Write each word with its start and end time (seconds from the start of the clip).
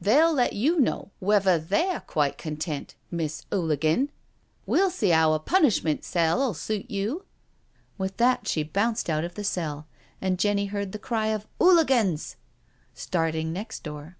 They'll 0.00 0.32
let 0.32 0.54
you 0.54 0.80
know 0.80 1.10
whether 1.18 1.58
they 1.58 1.86
re 1.92 2.00
quite 2.06 2.38
content, 2.38 2.94
Miss 3.10 3.44
'Ooligan. 3.52 4.08
We'll 4.64 4.88
see 4.88 5.12
'ow 5.12 5.34
a 5.34 5.38
punishment 5.38 6.00
cell'uU 6.00 6.54
suit 6.56 6.90
you." 6.90 7.26
With 7.98 8.16
that 8.16 8.48
she 8.48 8.62
bounced 8.62 9.10
out 9.10 9.22
of 9.22 9.34
the 9.34 9.44
cell, 9.44 9.86
and 10.18 10.38
Jenny 10.38 10.64
heard 10.64 10.92
the 10.92 10.98
cry 10.98 11.26
of 11.26 11.46
*' 11.54 11.60
'Ooligansl" 11.60 12.36
starting 12.94 13.52
next 13.52 13.82
door. 13.82 14.16